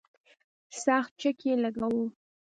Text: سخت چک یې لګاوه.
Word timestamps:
سخت 0.83 1.11
چک 1.21 1.37
یې 1.47 1.53
لګاوه. 1.63 2.07